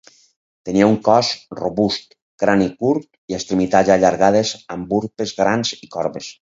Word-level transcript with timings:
Tenia 0.69 0.87
un 0.93 0.95
cos 1.07 1.29
robust, 1.59 2.17
crani 2.45 2.71
curt 2.81 3.07
i 3.13 3.39
extremitats 3.41 3.95
allargades 3.99 4.57
amb 4.79 5.01
urpes 5.03 5.39
grans 5.43 5.81
i 5.83 5.97
corbes. 5.99 6.37